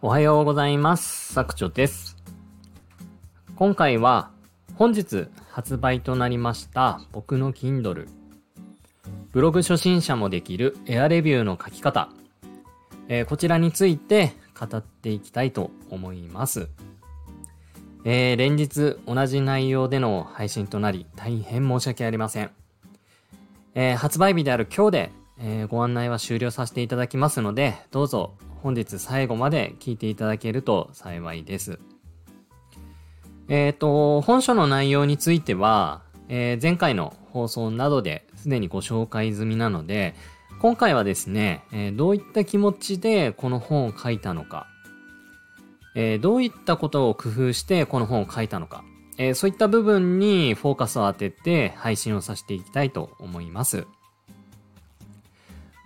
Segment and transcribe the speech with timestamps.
[0.00, 1.34] おはようございます。
[1.34, 2.16] 作長です。
[3.56, 4.30] 今回は
[4.76, 8.06] 本日発売となりました僕の Kindle
[9.32, 12.10] ブログ初心者もできるエアレビューの書き方、
[13.08, 16.68] えー、こちらについて語っていきたいと思います。
[18.04, 22.52] えー、連日同じ内容での配信となり大変申し訳ありません。
[23.74, 31.78] えー、発売日である今日で、えご案内は終了させていただきますので、どうぞ本日最後まで聞いていただけると幸いです。
[33.48, 40.14] えっ、ー、と、本書の内容については、えー、前回の放送などですでにご紹介済みなので、
[40.60, 44.66] 今回はですね、えー、どういった気持ちでこの本を書いたのか、
[45.94, 48.84] えー、どういったことを工夫してこの本を書いたのか、
[49.18, 53.86] え、そういった部分にフォーカスを当てて配信をさせていきたいと思います。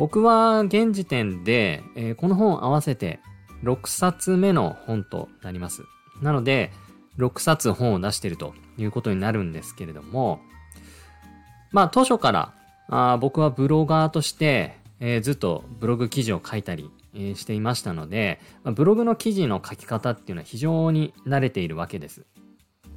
[0.00, 3.20] 僕は現時点で、えー、この本合わせて
[3.64, 5.82] 6冊目の本となります。
[6.22, 6.72] なので、
[7.18, 10.40] 6冊本を出しているということになるんですけれども、
[11.70, 12.54] まあ当初から
[12.88, 22.24] あ僕はブロガーとして、えー、ずっとブログ記事を書いたり、えー、していましたので、まあ、ブログの記事の書き方っていうのは非常に慣れているわけです。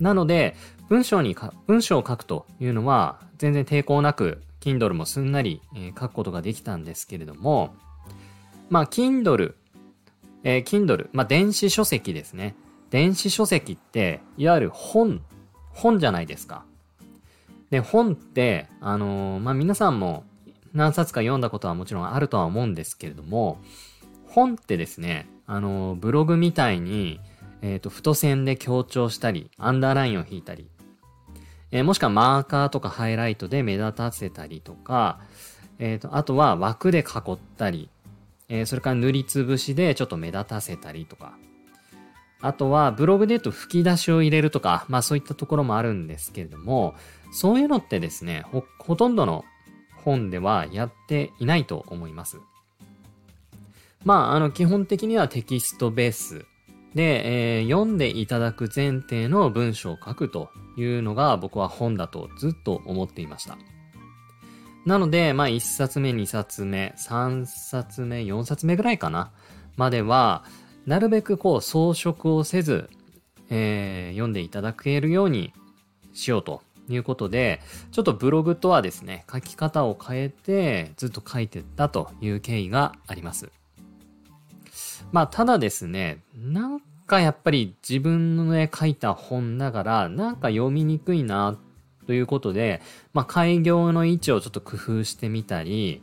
[0.00, 0.56] なので、
[0.88, 7.74] 文章にか、文章を書くというのは全然抵抗なく Kindle もすんなり、えー、書くことができたんですけれども、
[8.70, 9.54] まあ、Kindle、
[10.44, 12.54] えー、Kindle、まあ、電子書籍ですね。
[12.90, 15.22] 電子書籍って、いわゆる本、
[15.72, 16.64] 本じゃないですか。
[17.70, 20.24] で、本って、あのー、まあ、皆さんも
[20.72, 23.58] 何冊か読んだことはもちろんあるとは思うんですけれども、
[24.26, 27.20] 本ってですね、あのー、ブログみたいに、
[27.62, 30.68] えっ、ー、と、太線で強調したり、アンダーラインを引いたり、
[31.70, 35.20] えー、もしくはマーカーとかハイライトで目立たせたりとか、
[35.78, 37.88] えっ、ー、と、あとは枠で囲ったり、
[38.48, 41.36] えー、それから塗りつぶしでちょっと目立たせたりとか、
[42.40, 46.94] あとはブログで言うと吹き出しを入れるとか、まあそういったところもあるんですけれども、
[47.32, 49.44] そういうのってですね、ほ、ほとんどの
[50.04, 52.38] 本ではやっていないと思います。
[54.04, 56.46] まあ、あの、基本的にはテキストベース
[56.98, 63.56] で、えー、読んでいただく前提の文章を書くというのが僕は本だとずっと思っていました。
[64.84, 69.30] なので、まあ1冊目、2冊目、3冊目、4冊目ぐらいかな
[69.76, 70.42] までは、
[70.86, 72.90] なるべくこう装飾をせず、
[73.48, 75.52] えー、読んでいただけるように
[76.14, 77.60] しようということで、
[77.92, 83.52] ちょっとブログとはですね、書き方を変えてずっと書いてったという経緯があります。
[85.12, 91.58] まあ、ただですね、なんかやっぱり自分のね、書いた本ながら、なんか読みにくいな、
[92.06, 92.80] ということで、
[93.12, 96.02] まあ、開業の位置をちょっと工夫してみたり、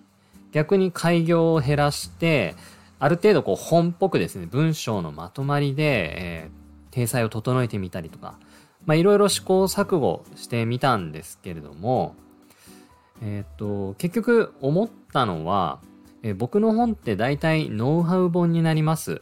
[0.51, 2.55] 逆に開業を減らして、
[2.99, 8.37] ある程度こう本っぽくですね、文章のまとまりで、えー、体裁を整えてみたりとか、
[8.85, 12.15] まあ、いろいろ試行錯誤してみたんですけれども、
[13.23, 15.79] えっ、と、結局思ったのは、
[16.21, 19.21] え僕の本って大体ノウハウ本になります。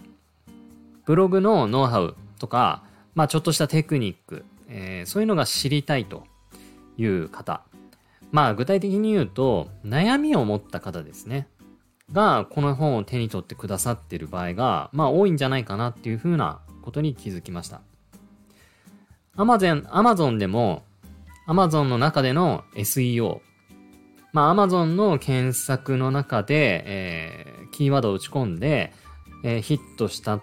[1.05, 2.83] ブログのノウハウとか、
[3.15, 6.23] まあちょっとしたテクニック、えー、そういうのが知りたいと
[6.97, 7.61] いう方。
[8.31, 11.47] まあ具体的に言うと、悩みを持った方ですね。
[12.11, 17.81] が、この本を手に取ってくださっている場合が、まあ多いんじゃないかなっていうふうなことに気づきました。
[19.35, 20.83] アマゾン、アマゾンでも、
[21.45, 23.41] アマゾンの中での SEO、
[24.33, 28.91] まあ、Amazon の検索の中で、えー、キーワードを打ち込んで、
[29.43, 30.41] えー、ヒットした。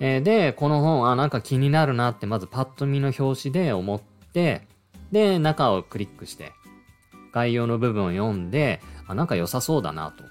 [0.00, 4.00] えー、で、この本、あ、なんか気になるなって、まずパッと見の表紙で思っ
[4.32, 4.66] て、
[5.12, 6.52] で、中をクリックして、
[7.32, 10.24] 概要の部分を読んで、あ、なんか良さそうだなと。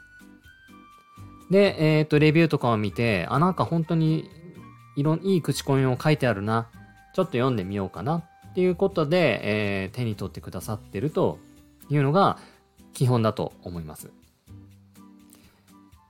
[1.52, 4.30] で、えっ、ー、と、レビューとかを見て、あ、なんか本当に、
[4.96, 6.70] いろん、いい口コミを書いてあるな。
[7.14, 8.24] ちょっと読んでみようかな。
[8.50, 9.42] っていうことで、
[9.84, 11.40] えー、手に取ってくださってると
[11.90, 12.40] いうのが
[12.94, 14.12] 基本だと思います。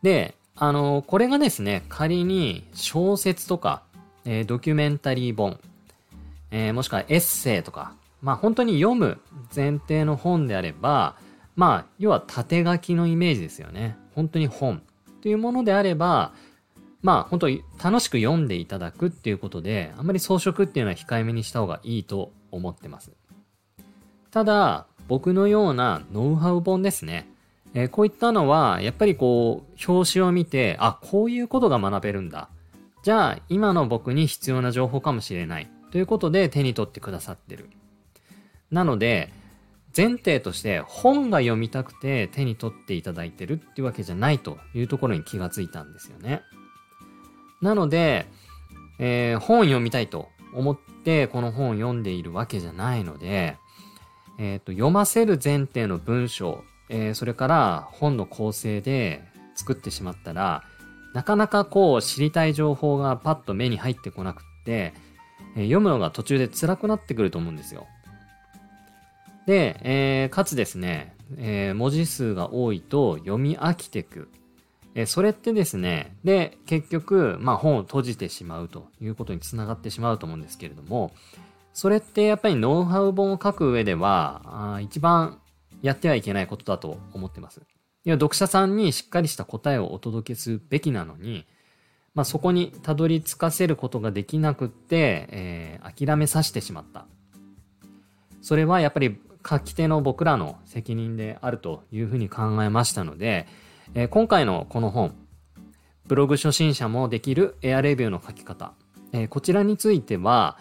[0.04, 3.84] で、あの、これがですね、仮に小説とか、
[4.24, 5.60] えー、ドキュメンタリー本、
[6.52, 9.20] えー、もしくはエッセイとか、まあ本当に読む
[9.54, 11.16] 前提の本であれば、
[11.56, 13.98] まあ、要は縦書きのイメージですよね。
[14.14, 14.82] 本当に本
[15.22, 16.34] というものであれば、
[17.02, 23.12] まあ本当に楽しく読んでいただくっていうことで、あんまり装飾っていうのは控えめにした方がいいと思ってます。
[24.32, 27.28] ただ、僕のようなノウハウ本ですね。
[27.76, 32.50] えー、こういったのは、やっぱりこう、表紙を見て、あ、こういうことが学べるんだ。
[33.04, 35.70] じゃあ、今の僕に必要な情報かもしれない。
[35.92, 37.70] ということで手に取ってくださってる。
[38.72, 39.30] なので、
[39.96, 46.42] 前提として本が読みたくて手に取っていただいてるっていうわけじゃないというところに気がついたんですよね。
[47.62, 48.26] なので、
[49.00, 53.58] えー、本読みたいと思ってこの本を読んでいるわけじゃないので、
[54.38, 59.24] えっ、ー、と、読ませる前提の文章、えー、それから本の構成で
[59.56, 60.64] 作ってしまったら、
[61.14, 64.94] なかなかこう知りたい情報がパッと目に入ってこなくって、
[65.56, 67.88] えー、読むのが途中で辛くなってくると思うんですよ。
[69.46, 74.30] で、えー、かつですね、え、文字数が多いと読み飽きてく。
[74.96, 81.12] え、それってですね、で、結局、まあ本を閉じてしまうということにつながってしまうと思うんですけれども、
[81.74, 84.42] それってやっぱりノウハウ本を書く上では、
[84.76, 85.40] あ一番
[85.86, 87.62] やってはいけないことだと思ってます。
[88.06, 91.46] いや、読者さんにしっかりした答えをお届けすべきなのに、
[92.16, 97.06] まあ、そこにたどり着かせることができなくって、えー、諦めさせてしまった。
[98.42, 103.46] それはやっぱり書き手の僕らの責任であるというふうに考えましたので、
[103.94, 105.14] えー、今回のこの本、
[106.08, 108.74] ブログ初心者もできるエアレビューの書き方、
[109.12, 110.58] えー、こちらについては、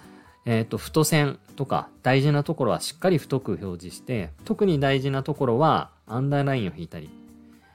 [0.47, 7.11] えっ、ー、と、太線とか大事なところはしっかり太く表示して、特に大事なところはアンダーラインを引いたり、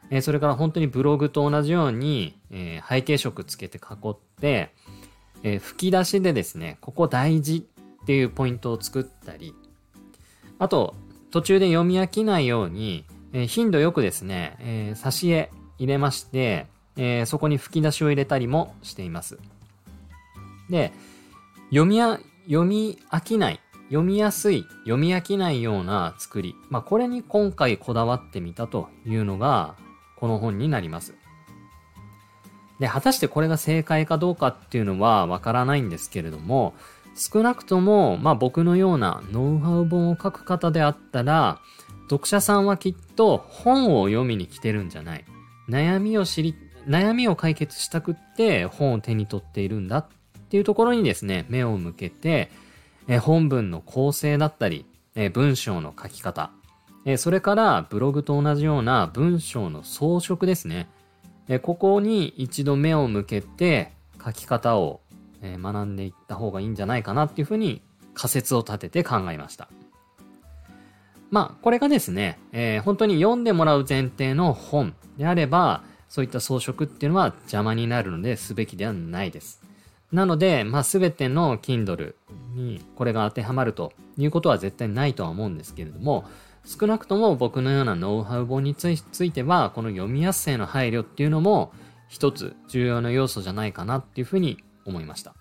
[0.10, 4.74] えー、それから本当にブログと同じように、えー、背景色つけて囲って、
[5.44, 7.68] えー、吹き出しでですね、ここ大事
[8.02, 9.54] っていうポイントを作ったり、
[10.58, 10.96] あと、
[11.32, 16.68] 途中で読み飽きないように、えー、頻度よくですね、えー、挿絵入れまして、
[16.98, 19.40] えー、そこに吹き出しを入れたりもしています。
[20.70, 20.92] で、
[21.70, 23.60] 読みや、読み飽きない、
[23.90, 26.56] 読みやすい、読み飽きないような作り。
[26.70, 29.76] まあ、これに今回こだわってみたというのが、
[30.18, 31.14] この本になります。
[32.80, 36.74] で、果たしてこれが正解かどうかっていうのはわからないんですけれども、
[37.14, 41.60] 少なくとも、まあ僕のようなノウハウ本を書く方であったら、
[42.10, 45.26] 読者さんはきっと本を読みに来てるんじゃない。
[45.70, 46.56] 悩みを知り、
[46.88, 50.08] 悩みを解決したくって本を手に取っているんだっ
[50.50, 52.50] っていうところにですね、目を向けて、
[53.08, 54.86] え本文の構成だったり、
[55.16, 56.52] え文章の書き方、
[57.06, 60.90] えそれからブログと同じような文章の装飾ですね。
[61.48, 63.94] えここに一度目を向けて
[64.24, 65.02] 書き方を
[65.42, 67.82] え、学んでいった方がいいんじゃないかなっていうふうに
[68.14, 69.70] 仮説を立てて考えました。
[71.32, 79.62] まあ、これがですね、えー、本当に読んでもらう前提の本であれば、そういった装飾っていうのは邪魔になるのですべきではないです。
[80.12, 82.16] なので、まあ、すべての Kindle
[82.56, 86.26] にこれが当てはまるということは絶対ないとは思うんですけれども、
[86.66, 91.72] 少なくとも僕のようなノウハウ本については、この読みやすさへの配慮っていうのも
[92.08, 95.36] 一つ重要な要素じゃないかなっていうふうに思いました。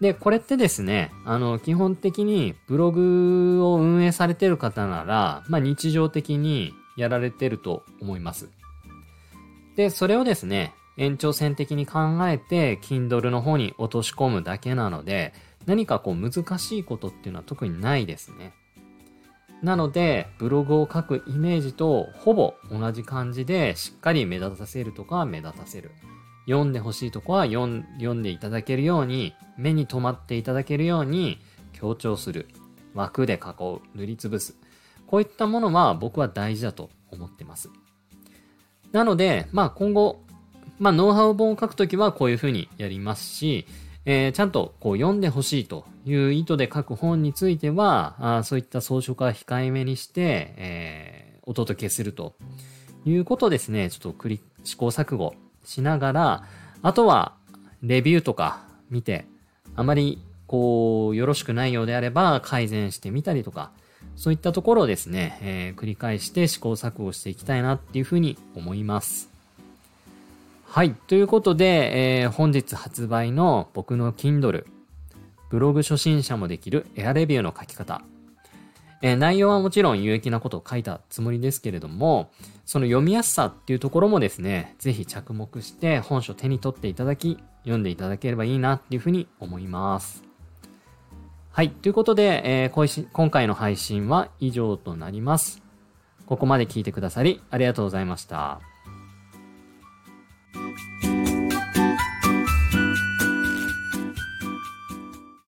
[0.00, 8.48] で、これってですね、あの、基本的にブログを運営されてる方なら、まあ日常的にやられてると思います。
[9.76, 15.32] で、それをですね、延長線的に考えて、Kindle の方に落とし込むだけなので、
[15.66, 18.52] 何かこう難しいことっていうのは特にないですね。
[19.62, 25.92] なので、ブログを書くイメージとほぼ同じ感じで、しっかり目立たせるとか目立たせる。
[26.46, 31.38] 読んでほしいとこは読んでいただけるように、目に留まっていただけるように
[31.72, 32.48] 強調する。
[32.94, 33.80] 枠で囲う。
[33.94, 34.56] 塗りつぶす。
[35.06, 37.70] こういったものは僕は大事だと思ってます。
[38.90, 40.24] なので、まあ今後、
[40.82, 43.66] まあノウハウ本を書くときはこういうふうにやりますし、
[44.04, 52.34] えー、ちゃんとこう読んでほしいという意図で書く本については、あそういった装飾は控えめにして、えー、お届けすると
[53.04, 55.34] いうことですね、ちょっと繰り試行錯誤
[55.64, 56.44] しながら、
[56.82, 57.36] あとは、
[57.80, 59.26] レビューとか見て、
[59.76, 63.70] あまり、こう、よろしくないようであれば改善してみたりとか、
[64.16, 69.31] そういったところをですね、えー、繰り返して試行錯誤していきたいなっていうふうに思います。
[70.74, 70.94] はい。
[70.94, 74.64] ということで、えー、本日発売の僕の Kindle、
[75.50, 78.00] ブログ初心者もできるエアレビューの書き方、
[79.02, 82.30] えー、内容はもちろん有益なことを書いたつもりですけれども、
[82.64, 90.24] その読みやすさっていうところもですね、ぜひ着目して本書手に取っていただき、読んでいただければいいなっていうふうに思います。
[91.50, 91.68] はい。
[91.68, 95.62] ということで、えー、今回の配信は以上となります。
[96.24, 98.71] ここまで聞いてくださりありがとうございました。
[100.52, 100.91] Thank you.